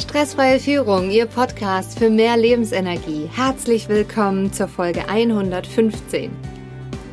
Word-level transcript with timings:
Stressfreie 0.00 0.58
Führung, 0.58 1.10
Ihr 1.10 1.26
Podcast 1.26 1.98
für 1.98 2.08
mehr 2.08 2.34
Lebensenergie. 2.38 3.28
Herzlich 3.36 3.90
willkommen 3.90 4.50
zur 4.50 4.66
Folge 4.66 5.06
115. 5.06 6.30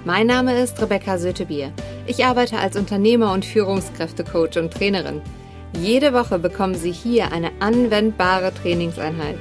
Mein 0.06 0.28
Name 0.28 0.58
ist 0.58 0.82
Rebecca 0.82 1.18
Sötebier. 1.18 1.74
Ich 2.06 2.24
arbeite 2.24 2.58
als 2.58 2.78
Unternehmer 2.78 3.34
und 3.34 3.44
Führungskräftecoach 3.44 4.58
und 4.58 4.74
Trainerin. 4.74 5.22
Jede 5.78 6.14
Woche 6.14 6.40
bekommen 6.40 6.76
Sie 6.76 6.94
hier 6.94 7.34
eine 7.34 7.52
anwendbare 7.60 8.54
Trainingseinheit. 8.54 9.38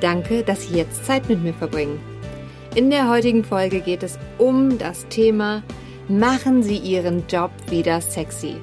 Danke, 0.00 0.42
dass 0.42 0.66
Sie 0.66 0.74
jetzt 0.74 1.06
Zeit 1.06 1.28
mit 1.28 1.44
mir 1.44 1.54
verbringen. 1.54 2.00
In 2.74 2.90
der 2.90 3.08
heutigen 3.08 3.44
Folge 3.44 3.80
geht 3.80 4.02
es 4.02 4.18
um 4.36 4.78
das 4.78 5.06
Thema 5.08 5.62
Machen 6.08 6.64
Sie 6.64 6.78
Ihren 6.78 7.24
Job 7.28 7.52
wieder 7.68 8.00
sexy. 8.00 8.56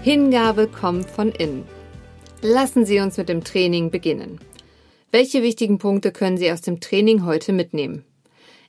Hingabe 0.00 0.68
kommt 0.68 1.10
von 1.10 1.30
innen. 1.32 1.77
Lassen 2.40 2.86
Sie 2.86 3.00
uns 3.00 3.16
mit 3.16 3.28
dem 3.28 3.42
Training 3.42 3.90
beginnen. 3.90 4.38
Welche 5.10 5.42
wichtigen 5.42 5.78
Punkte 5.78 6.12
können 6.12 6.36
Sie 6.36 6.52
aus 6.52 6.60
dem 6.60 6.78
Training 6.78 7.24
heute 7.24 7.52
mitnehmen? 7.52 8.04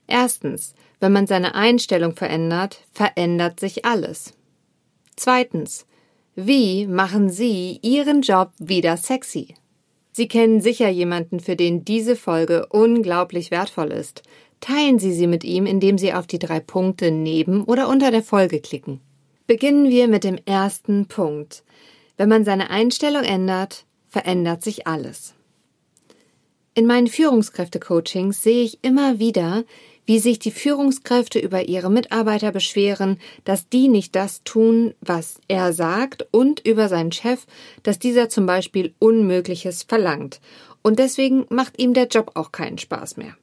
Erstens, 0.08 0.74
wenn 0.98 1.12
man 1.12 1.28
seine 1.28 1.54
Einstellung 1.54 2.16
verändert, 2.16 2.84
verändert 2.92 3.60
sich 3.60 3.84
alles. 3.84 4.32
Zweitens, 5.14 5.86
wie 6.34 6.88
machen 6.88 7.30
Sie 7.30 7.78
Ihren 7.82 8.22
Job 8.22 8.50
wieder 8.58 8.96
sexy? 8.96 9.54
Sie 10.10 10.26
kennen 10.26 10.60
sicher 10.60 10.88
jemanden, 10.88 11.38
für 11.38 11.54
den 11.54 11.84
diese 11.84 12.16
Folge 12.16 12.66
unglaublich 12.70 13.52
wertvoll 13.52 13.92
ist. 13.92 14.24
Teilen 14.60 14.98
Sie 14.98 15.12
sie 15.12 15.28
mit 15.28 15.44
ihm, 15.44 15.66
indem 15.66 15.96
Sie 15.96 16.12
auf 16.12 16.26
die 16.26 16.40
drei 16.40 16.58
Punkte 16.58 17.12
neben 17.12 17.62
oder 17.62 17.88
unter 17.88 18.10
der 18.10 18.24
Folge 18.24 18.60
klicken. 18.60 19.00
Beginnen 19.46 19.88
wir 19.90 20.08
mit 20.08 20.24
dem 20.24 20.38
ersten 20.44 21.06
Punkt. 21.06 21.62
Wenn 22.20 22.28
man 22.28 22.44
seine 22.44 22.68
Einstellung 22.68 23.22
ändert, 23.22 23.86
verändert 24.10 24.62
sich 24.62 24.86
alles. 24.86 25.32
In 26.74 26.86
meinen 26.86 27.06
Führungskräfte-Coachings 27.06 28.42
sehe 28.42 28.62
ich 28.62 28.78
immer 28.82 29.18
wieder, 29.18 29.64
wie 30.04 30.18
sich 30.18 30.38
die 30.38 30.50
Führungskräfte 30.50 31.38
über 31.38 31.66
ihre 31.66 31.90
Mitarbeiter 31.90 32.52
beschweren, 32.52 33.18
dass 33.44 33.70
die 33.70 33.88
nicht 33.88 34.14
das 34.16 34.44
tun, 34.44 34.92
was 35.00 35.40
er 35.48 35.72
sagt, 35.72 36.26
und 36.30 36.60
über 36.60 36.90
seinen 36.90 37.10
Chef, 37.10 37.46
dass 37.84 37.98
dieser 37.98 38.28
zum 38.28 38.44
Beispiel 38.44 38.92
Unmögliches 38.98 39.84
verlangt. 39.84 40.42
Und 40.82 40.98
deswegen 40.98 41.46
macht 41.48 41.80
ihm 41.80 41.94
der 41.94 42.08
Job 42.08 42.32
auch 42.34 42.52
keinen 42.52 42.76
Spaß 42.76 43.16
mehr. 43.16 43.34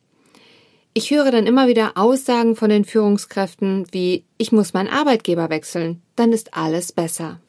Ich 0.94 1.10
höre 1.10 1.32
dann 1.32 1.48
immer 1.48 1.68
wieder 1.68 1.94
Aussagen 1.96 2.56
von 2.56 2.70
den 2.70 2.86
Führungskräften 2.86 3.88
wie 3.90 4.24
ich 4.38 4.52
muss 4.52 4.76
meinen 4.76 4.90
Arbeitgeber 4.90 5.50
wechseln, 5.50 6.04
dann 6.16 6.32
ist 6.32 6.54
alles 6.54 6.92
besser. 6.92 7.40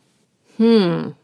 Hm. 0.57 1.15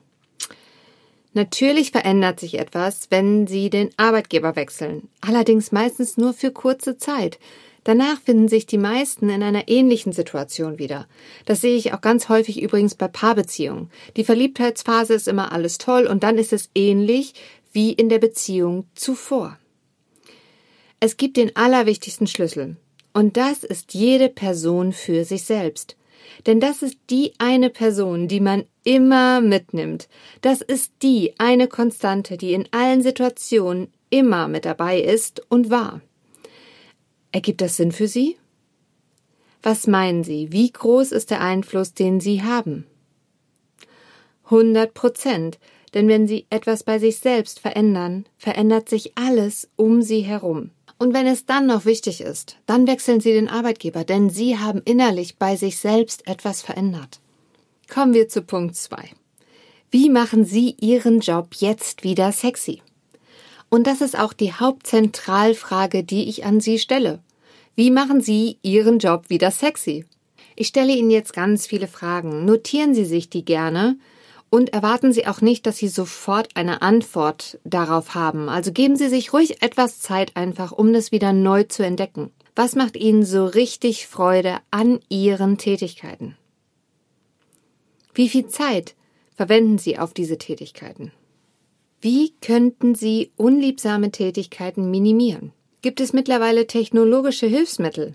Natürlich 1.34 1.90
verändert 1.90 2.38
sich 2.38 2.58
etwas, 2.58 3.08
wenn 3.10 3.48
Sie 3.48 3.68
den 3.68 3.90
Arbeitgeber 3.96 4.54
wechseln, 4.54 5.08
allerdings 5.20 5.72
meistens 5.72 6.16
nur 6.16 6.32
für 6.32 6.52
kurze 6.52 6.96
Zeit. 6.96 7.40
Danach 7.82 8.20
finden 8.22 8.48
sich 8.48 8.66
die 8.66 8.78
meisten 8.78 9.28
in 9.28 9.42
einer 9.42 9.68
ähnlichen 9.68 10.12
Situation 10.12 10.78
wieder. 10.78 11.06
Das 11.44 11.60
sehe 11.60 11.76
ich 11.76 11.92
auch 11.92 12.00
ganz 12.00 12.28
häufig 12.28 12.62
übrigens 12.62 12.94
bei 12.94 13.08
Paarbeziehungen. 13.08 13.90
Die 14.16 14.24
Verliebtheitsphase 14.24 15.12
ist 15.12 15.28
immer 15.28 15.52
alles 15.52 15.76
toll 15.78 16.06
und 16.06 16.22
dann 16.22 16.38
ist 16.38 16.52
es 16.52 16.70
ähnlich 16.74 17.34
wie 17.72 17.92
in 17.92 18.08
der 18.08 18.20
Beziehung 18.20 18.86
zuvor. 18.94 19.58
Es 21.00 21.18
gibt 21.18 21.36
den 21.36 21.54
allerwichtigsten 21.56 22.26
Schlüssel. 22.26 22.76
Und 23.12 23.36
das 23.36 23.64
ist 23.64 23.92
jede 23.92 24.28
Person 24.28 24.92
für 24.92 25.24
sich 25.24 25.44
selbst. 25.44 25.96
Denn 26.46 26.60
das 26.60 26.82
ist 26.82 26.98
die 27.10 27.32
eine 27.38 27.70
Person, 27.70 28.28
die 28.28 28.40
man 28.40 28.64
immer 28.82 29.40
mitnimmt. 29.40 30.08
Das 30.40 30.60
ist 30.60 30.92
die 31.02 31.34
eine 31.38 31.68
Konstante, 31.68 32.36
die 32.36 32.52
in 32.52 32.68
allen 32.70 33.02
Situationen 33.02 33.88
immer 34.10 34.48
mit 34.48 34.64
dabei 34.64 35.00
ist 35.00 35.42
und 35.48 35.70
war. 35.70 36.00
Ergibt 37.32 37.60
das 37.60 37.76
Sinn 37.76 37.92
für 37.92 38.06
Sie? 38.06 38.36
Was 39.62 39.86
meinen 39.86 40.24
Sie, 40.24 40.52
wie 40.52 40.70
groß 40.70 41.12
ist 41.12 41.30
der 41.30 41.40
Einfluss, 41.40 41.94
den 41.94 42.20
Sie 42.20 42.42
haben? 42.42 42.86
100 44.44 44.92
Prozent, 44.92 45.58
denn 45.94 46.06
wenn 46.06 46.26
Sie 46.26 46.46
etwas 46.50 46.82
bei 46.82 46.98
sich 46.98 47.18
selbst 47.18 47.60
verändern, 47.60 48.26
verändert 48.36 48.88
sich 48.88 49.16
alles 49.16 49.70
um 49.76 50.02
Sie 50.02 50.20
herum. 50.20 50.70
Und 51.04 51.12
wenn 51.12 51.26
es 51.26 51.44
dann 51.44 51.66
noch 51.66 51.84
wichtig 51.84 52.22
ist, 52.22 52.56
dann 52.64 52.86
wechseln 52.86 53.20
Sie 53.20 53.34
den 53.34 53.50
Arbeitgeber, 53.50 54.04
denn 54.04 54.30
Sie 54.30 54.58
haben 54.58 54.80
innerlich 54.86 55.36
bei 55.36 55.54
sich 55.54 55.76
selbst 55.76 56.26
etwas 56.26 56.62
verändert. 56.62 57.20
Kommen 57.92 58.14
wir 58.14 58.30
zu 58.30 58.40
Punkt 58.40 58.74
2. 58.74 59.10
Wie 59.90 60.08
machen 60.08 60.46
Sie 60.46 60.74
Ihren 60.80 61.20
Job 61.20 61.48
jetzt 61.58 62.04
wieder 62.04 62.32
sexy? 62.32 62.80
Und 63.68 63.86
das 63.86 64.00
ist 64.00 64.18
auch 64.18 64.32
die 64.32 64.54
Hauptzentralfrage, 64.54 66.04
die 66.04 66.26
ich 66.26 66.46
an 66.46 66.60
Sie 66.60 66.78
stelle. 66.78 67.18
Wie 67.74 67.90
machen 67.90 68.22
Sie 68.22 68.56
Ihren 68.62 68.98
Job 68.98 69.28
wieder 69.28 69.50
sexy? 69.50 70.06
Ich 70.56 70.68
stelle 70.68 70.94
Ihnen 70.94 71.10
jetzt 71.10 71.34
ganz 71.34 71.66
viele 71.66 71.86
Fragen. 71.86 72.46
Notieren 72.46 72.94
Sie 72.94 73.04
sich 73.04 73.28
die 73.28 73.44
gerne 73.44 73.98
und 74.54 74.72
erwarten 74.72 75.12
Sie 75.12 75.26
auch 75.26 75.40
nicht, 75.40 75.66
dass 75.66 75.78
Sie 75.78 75.88
sofort 75.88 76.50
eine 76.54 76.80
Antwort 76.80 77.58
darauf 77.64 78.14
haben. 78.14 78.48
Also 78.48 78.70
geben 78.70 78.94
Sie 78.94 79.08
sich 79.08 79.32
ruhig 79.32 79.60
etwas 79.64 79.98
Zeit 79.98 80.36
einfach, 80.36 80.70
um 80.70 80.92
das 80.92 81.10
wieder 81.10 81.32
neu 81.32 81.64
zu 81.64 81.84
entdecken. 81.84 82.30
Was 82.54 82.76
macht 82.76 82.96
Ihnen 82.96 83.24
so 83.24 83.46
richtig 83.46 84.06
Freude 84.06 84.58
an 84.70 85.00
Ihren 85.08 85.58
Tätigkeiten? 85.58 86.36
Wie 88.14 88.28
viel 88.28 88.46
Zeit 88.46 88.94
verwenden 89.34 89.78
Sie 89.78 89.98
auf 89.98 90.14
diese 90.14 90.38
Tätigkeiten? 90.38 91.10
Wie 92.00 92.32
könnten 92.40 92.94
Sie 92.94 93.32
unliebsame 93.36 94.12
Tätigkeiten 94.12 94.88
minimieren? 94.88 95.52
Gibt 95.82 96.00
es 96.00 96.12
mittlerweile 96.12 96.68
technologische 96.68 97.48
Hilfsmittel, 97.48 98.14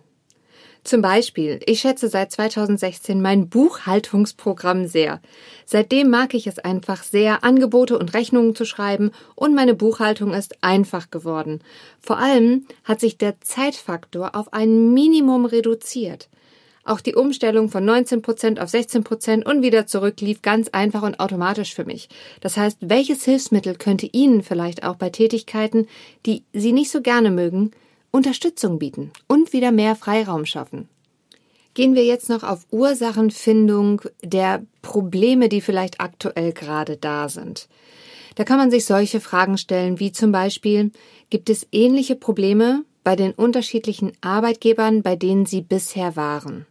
zum 0.83 1.01
Beispiel, 1.01 1.59
ich 1.65 1.81
schätze 1.81 2.07
seit 2.07 2.31
2016 2.31 3.21
mein 3.21 3.49
Buchhaltungsprogramm 3.49 4.87
sehr. 4.87 5.21
Seitdem 5.65 6.09
mag 6.09 6.33
ich 6.33 6.47
es 6.47 6.59
einfach 6.59 7.03
sehr, 7.03 7.43
Angebote 7.43 7.97
und 7.99 8.13
Rechnungen 8.13 8.55
zu 8.55 8.65
schreiben 8.65 9.11
und 9.35 9.53
meine 9.53 9.73
Buchhaltung 9.73 10.33
ist 10.33 10.63
einfach 10.63 11.11
geworden. 11.11 11.61
Vor 11.99 12.17
allem 12.17 12.65
hat 12.83 12.99
sich 12.99 13.17
der 13.17 13.39
Zeitfaktor 13.41 14.35
auf 14.35 14.53
ein 14.53 14.93
Minimum 14.93 15.45
reduziert. 15.45 16.29
Auch 16.85 17.01
die 17.01 17.13
Umstellung 17.13 17.69
von 17.69 17.85
19 17.85 18.21
Prozent 18.21 18.59
auf 18.59 18.69
16 18.69 19.03
Prozent 19.03 19.45
und 19.45 19.61
wieder 19.61 19.85
zurück 19.85 20.21
lief 20.21 20.41
ganz 20.41 20.69
einfach 20.69 21.03
und 21.03 21.19
automatisch 21.19 21.75
für 21.75 21.85
mich. 21.85 22.09
Das 22.41 22.57
heißt, 22.57 22.77
welches 22.81 23.25
Hilfsmittel 23.25 23.75
könnte 23.75 24.09
Ihnen 24.11 24.41
vielleicht 24.41 24.83
auch 24.83 24.95
bei 24.95 25.09
Tätigkeiten, 25.09 25.87
die 26.25 26.43
Sie 26.51 26.71
nicht 26.71 26.89
so 26.89 27.01
gerne 27.01 27.29
mögen, 27.29 27.71
Unterstützung 28.11 28.79
bieten 28.79 29.11
und 29.27 29.53
wieder 29.53 29.71
mehr 29.71 29.95
Freiraum 29.95 30.45
schaffen. 30.45 30.89
Gehen 31.73 31.95
wir 31.95 32.03
jetzt 32.03 32.29
noch 32.29 32.43
auf 32.43 32.65
Ursachenfindung 32.71 34.01
der 34.23 34.63
Probleme, 34.81 35.49
die 35.49 35.61
vielleicht 35.61 36.01
aktuell 36.01 36.51
gerade 36.51 36.97
da 36.97 37.29
sind. 37.29 37.69
Da 38.35 38.43
kann 38.43 38.57
man 38.57 38.71
sich 38.71 38.85
solche 38.85 39.19
Fragen 39.19 39.57
stellen 39.57 39.99
wie 39.99 40.11
zum 40.11 40.31
Beispiel, 40.31 40.91
gibt 41.29 41.49
es 41.49 41.67
ähnliche 41.71 42.15
Probleme 42.15 42.83
bei 43.03 43.15
den 43.15 43.31
unterschiedlichen 43.33 44.13
Arbeitgebern, 44.21 45.03
bei 45.03 45.15
denen 45.15 45.45
Sie 45.45 45.61
bisher 45.61 46.15
waren? 46.15 46.65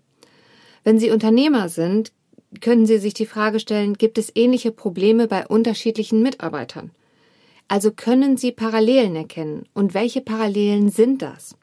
Wenn 0.84 0.98
Sie 0.98 1.10
Unternehmer 1.10 1.68
sind, 1.68 2.12
können 2.60 2.86
Sie 2.86 2.98
sich 2.98 3.14
die 3.14 3.26
Frage 3.26 3.60
stellen, 3.60 3.94
gibt 3.94 4.18
es 4.18 4.32
ähnliche 4.34 4.72
Probleme 4.72 5.28
bei 5.28 5.46
unterschiedlichen 5.46 6.22
Mitarbeitern? 6.22 6.90
Also 7.68 7.92
können 7.92 8.36
Sie 8.36 8.50
Parallelen 8.50 9.14
erkennen. 9.14 9.66
Und 9.74 9.94
welche 9.94 10.22
Parallelen 10.22 10.90
sind 10.90 11.22
das? 11.22 11.54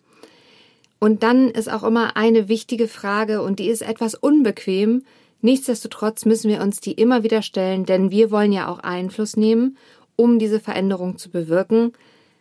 Und 1.00 1.24
dann 1.24 1.50
ist 1.50 1.70
auch 1.70 1.84
immer 1.84 2.16
eine 2.16 2.48
wichtige 2.48 2.88
Frage, 2.88 3.42
und 3.42 3.60
die 3.60 3.68
ist 3.68 3.82
etwas 3.82 4.16
unbequem. 4.16 5.04
Nichtsdestotrotz 5.42 6.26
müssen 6.26 6.50
wir 6.50 6.62
uns 6.62 6.80
die 6.80 6.94
immer 6.94 7.24
wieder 7.24 7.42
stellen, 7.42 7.86
denn 7.86 8.12
wir 8.12 8.32
wollen 8.32 8.52
ja 8.52 8.68
auch 8.68 8.80
Einfluss 8.80 9.36
nehmen, 9.36 9.78
um 10.16 10.40
diese 10.40 10.60
Veränderung 10.60 11.18
zu 11.18 11.30
bewirken. 11.30 11.94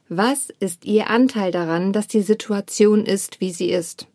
Was 0.09 0.51
ist 0.61 0.85
Ihr 0.85 1.11
Anteil 1.11 1.51
daran, 1.51 1.93
dass 1.93 2.07
die 2.07 2.21
Situation 2.21 3.05
ist, 3.05 3.41
wie 3.41 3.53
sie 3.53 3.71
ist? 3.71 4.07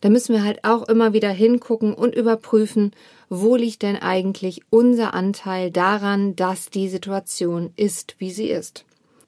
Da 0.00 0.10
müssen 0.10 0.34
wir 0.34 0.44
halt 0.44 0.64
auch 0.64 0.88
immer 0.88 1.12
wieder 1.12 1.30
hingucken 1.30 1.94
und 1.94 2.14
überprüfen, 2.14 2.92
wo 3.28 3.56
liegt 3.56 3.82
denn 3.82 3.96
eigentlich 3.96 4.60
unser 4.70 5.14
Anteil 5.14 5.70
daran, 5.70 6.36
dass 6.36 6.70
die 6.70 6.88
Situation 6.88 7.72
ist, 7.76 8.16
wie 8.18 8.30
sie 8.30 8.48
ist. 8.48 8.84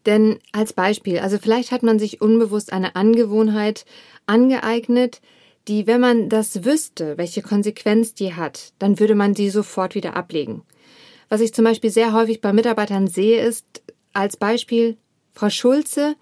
Denn 0.07 0.39
als 0.53 0.73
Beispiel, 0.73 1.19
also 1.19 1.39
vielleicht 1.39 1.73
hat 1.73 1.83
man 1.83 1.99
sich 1.99 2.21
unbewusst 2.21 2.73
eine 2.73 2.95
Angewohnheit 2.95 3.85
angeeignet, 4.27 5.21
die, 5.69 5.87
wenn 5.89 6.01
man 6.01 6.29
das 6.29 6.65
wüsste, 6.65 7.19
welche 7.19 7.43
Konsequenz 7.43 8.15
die 8.15 8.35
hat, 8.35 8.73
dann 8.79 9.01
würde 9.01 9.17
man 9.17 9.35
sie 9.35 9.51
sofort 9.51 9.97
wieder 9.97 10.17
ablegen. 10.17 10.63
Was 11.29 11.41
ich 11.41 11.53
zum 11.53 11.65
Beispiel 11.65 11.91
sehr 11.91 12.13
häufig 12.13 12.41
bei 12.41 12.53
Mitarbeitern 12.53 13.09
sehe, 13.09 13.41
ist 13.41 13.83
als 14.13 14.37
Beispiel, 14.37 14.97
Frau 15.35 15.51
Schulze 15.51 16.15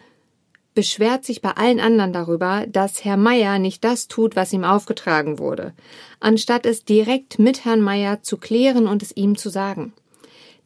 beschwert 0.74 1.24
sich 1.24 1.40
bei 1.40 1.52
allen 1.52 1.80
anderen 1.80 2.12
darüber, 2.12 2.66
dass 2.68 3.04
Herr 3.04 3.16
Meier 3.16 3.58
nicht 3.58 3.84
das 3.84 4.08
tut, 4.08 4.36
was 4.36 4.52
ihm 4.52 4.64
aufgetragen 4.64 5.38
wurde, 5.38 5.72
anstatt 6.20 6.66
es 6.66 6.84
direkt 6.84 7.38
mit 7.38 7.64
Herrn 7.64 7.80
Meier 7.80 8.22
zu 8.22 8.36
klären 8.36 8.86
und 8.86 9.02
es 9.02 9.16
ihm 9.16 9.36
zu 9.36 9.48
sagen. 9.50 9.92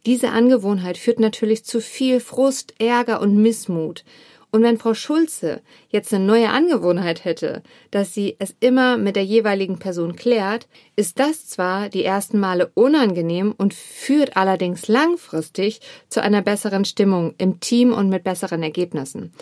Diese 0.05 0.29
Angewohnheit 0.31 0.97
führt 0.97 1.19
natürlich 1.19 1.65
zu 1.65 1.81
viel 1.81 2.19
Frust, 2.19 2.73
Ärger 2.79 3.21
und 3.21 3.35
Missmut. 3.35 4.03
Und 4.51 4.63
wenn 4.63 4.79
Frau 4.79 4.95
Schulze 4.95 5.61
jetzt 5.89 6.11
eine 6.11 6.25
neue 6.25 6.49
Angewohnheit 6.49 7.23
hätte, 7.23 7.61
dass 7.91 8.15
sie 8.15 8.35
es 8.39 8.55
immer 8.59 8.97
mit 8.97 9.15
der 9.15 9.23
jeweiligen 9.23 9.77
Person 9.77 10.15
klärt, 10.15 10.67
ist 10.95 11.19
das 11.19 11.45
zwar 11.45 11.89
die 11.89 12.03
ersten 12.03 12.39
Male 12.39 12.71
unangenehm 12.73 13.53
und 13.55 13.75
führt 13.75 14.37
allerdings 14.37 14.87
langfristig 14.87 15.81
zu 16.09 16.23
einer 16.23 16.41
besseren 16.41 16.83
Stimmung 16.83 17.35
im 17.37 17.59
Team 17.59 17.93
und 17.93 18.09
mit 18.09 18.23
besseren 18.23 18.63
Ergebnissen. 18.63 19.33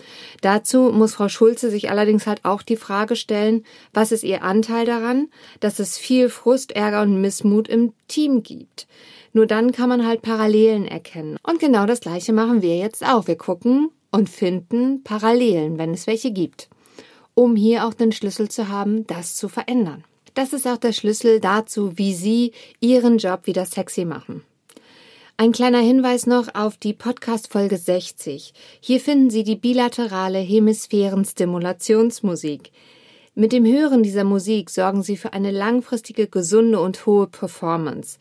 Dazu 0.42 0.92
muss 0.92 1.16
Frau 1.16 1.30
Schulze 1.30 1.70
sich 1.70 1.90
allerdings 1.90 2.28
halt 2.28 2.44
auch 2.44 2.62
die 2.62 2.78
Frage 2.78 3.16
stellen, 3.16 3.64
was 3.94 4.12
ist 4.12 4.24
ihr 4.24 4.44
Anteil 4.44 4.86
daran, 4.86 5.30
dass 5.62 5.80
es 5.80 5.98
viel 5.98 6.28
Frust, 6.28 6.74
Ärger 6.74 7.02
und 7.02 7.22
Missmut 7.22 7.70
im 7.70 7.94
Team 8.10 8.44
gibt. 8.44 8.88
Nur 9.32 9.46
dann 9.46 9.72
kann 9.72 9.88
man 9.88 10.06
halt 10.06 10.22
Parallelen 10.22 10.86
erkennen. 10.86 11.38
Und 11.44 11.60
genau 11.60 11.86
das 11.86 12.02
Gleiche 12.02 12.34
machen 12.34 12.62
wir 12.62 12.78
jetzt 12.78 13.06
auch. 13.06 13.28
Wir 13.28 13.38
gucken, 13.38 13.92
und 14.12 14.30
finden 14.30 15.04
Parallelen, 15.04 15.78
wenn 15.78 15.94
es 15.94 16.08
welche 16.08 16.32
gibt, 16.32 16.70
um 17.34 17.56
hier 17.56 17.86
auch 17.86 17.94
den 17.94 18.12
Schlüssel 18.12 18.50
zu 18.50 18.68
haben, 18.68 19.06
das 19.08 19.36
zu 19.36 19.50
verändern. 19.50 20.04
Das 20.34 20.54
ist 20.54 20.68
auch 20.68 20.78
der 20.78 20.94
Schlüssel 20.94 21.40
dazu, 21.40 21.98
wie 21.98 22.14
Sie 22.14 22.52
Ihren 22.80 23.18
Job 23.18 23.48
wieder 23.48 23.66
sexy 23.66 24.06
machen. 24.06 24.44
Ein 25.40 25.52
kleiner 25.52 25.82
Hinweis 25.82 26.26
noch 26.26 26.56
auf 26.56 26.78
die 26.78 26.94
Podcast 26.94 27.52
Folge 27.52 27.78
60. 27.78 28.54
Hier 28.80 29.00
finden 29.00 29.30
Sie 29.30 29.44
die 29.44 29.56
bilaterale 29.56 30.40
Hemisphären-Stimulationsmusik. 30.40 32.72
Mit 33.36 33.52
dem 33.52 33.66
Hören 33.66 34.02
dieser 34.02 34.24
Musik 34.24 34.72
sorgen 34.72 35.04
Sie 35.04 35.16
für 35.16 35.34
eine 35.34 35.52
langfristige, 35.52 36.26
gesunde 36.26 36.80
und 36.80 37.06
hohe 37.06 37.28
Performance. 37.28 38.18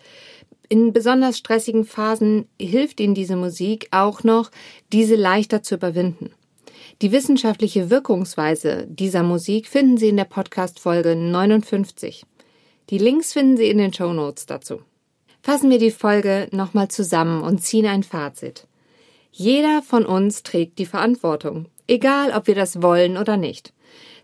In 0.69 0.93
besonders 0.93 1.39
stressigen 1.39 1.85
Phasen 1.85 2.49
hilft 2.61 3.01
Ihnen 3.01 3.15
diese 3.15 3.37
Musik 3.37 3.89
auch 3.93 4.25
noch, 4.25 4.51
diese 4.93 5.15
leichter 5.15 5.63
zu 5.63 5.77
überwinden. 5.77 6.31
Die 7.03 7.13
wissenschaftliche 7.13 7.91
Wirkungsweise 7.91 8.87
dieser 8.89 9.23
Musik 9.23 9.69
finden 9.69 9.97
Sie 9.97 10.09
in 10.09 10.17
der 10.17 10.25
Podcast-Folge 10.25 11.15
59. 11.15 12.25
Die 12.91 12.99
Links 12.99 13.33
finden 13.33 13.57
Sie 13.57 13.69
in 13.69 13.79
den 13.79 13.93
Show 13.93 14.13
Notes 14.13 14.47
dazu. 14.47 14.81
Fassen 15.43 15.71
wir 15.71 15.79
die 15.79 15.91
Folge 15.91 16.49
nochmal 16.51 16.89
zusammen 16.89 17.43
und 17.43 17.63
ziehen 17.63 17.87
ein 17.87 18.03
Fazit. 18.03 18.67
Jeder 19.31 19.83
von 19.83 20.05
uns 20.05 20.43
trägt 20.43 20.79
die 20.79 20.87
Verantwortung, 20.87 21.67
egal 21.87 22.33
ob 22.33 22.47
wir 22.47 22.55
das 22.55 22.83
wollen 22.83 23.17
oder 23.17 23.37
nicht. 23.37 23.73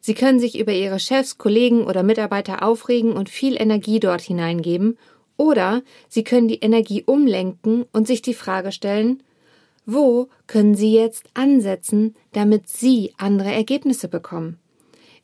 Sie 0.00 0.14
können 0.14 0.40
sich 0.40 0.58
über 0.58 0.72
Ihre 0.72 0.98
Chefs, 0.98 1.38
Kollegen 1.38 1.84
oder 1.84 2.02
Mitarbeiter 2.02 2.64
aufregen 2.64 3.12
und 3.12 3.28
viel 3.28 3.60
Energie 3.60 4.00
dort 4.00 4.22
hineingeben 4.22 4.98
oder 5.36 5.82
Sie 6.08 6.24
können 6.24 6.48
die 6.48 6.60
Energie 6.60 7.02
umlenken 7.04 7.84
und 7.92 8.06
sich 8.06 8.22
die 8.22 8.34
Frage 8.34 8.72
stellen, 8.72 9.22
wo 9.84 10.28
können 10.46 10.74
Sie 10.74 10.92
jetzt 10.92 11.24
ansetzen, 11.34 12.14
damit 12.32 12.68
Sie 12.68 13.12
andere 13.16 13.52
Ergebnisse 13.52 14.08
bekommen? 14.08 14.58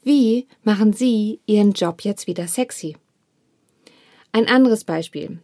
Wie 0.03 0.47
machen 0.65 0.93
Sie 0.93 1.41
Ihren 1.47 1.73
Job 1.73 2.03
jetzt 2.03 2.27
wieder 2.27 2.49
sexy? 2.49 2.97
Ein 4.33 4.49
anderes 4.49 4.85
Beispiel. 4.85 5.39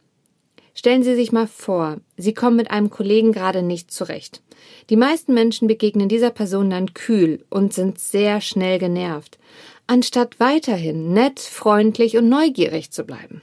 Stellen 0.75 1.05
Sie 1.05 1.15
sich 1.15 1.31
mal 1.31 1.47
vor, 1.47 2.01
Sie 2.17 2.35
kommen 2.35 2.57
mit 2.57 2.71
einem 2.71 2.91
Kollegen 2.91 3.31
gerade 3.31 3.63
nicht 3.63 3.93
zurecht. 3.93 4.43
Die 4.91 4.97
meisten 4.97 5.33
Menschen 5.33 5.69
begegnen 5.69 6.09
dieser 6.09 6.31
Person 6.31 6.71
dann 6.71 6.95
kühl 6.95 7.45
und 7.49 7.73
sind 7.73 8.01
sehr 8.01 8.41
schnell 8.41 8.81
genervt, 8.81 9.39
anstatt 9.87 10.41
weiterhin 10.41 11.13
nett, 11.13 11.39
freundlich 11.39 12.17
und 12.17 12.29
neugierig 12.29 12.91
zu 12.91 13.05
bleiben. 13.05 13.43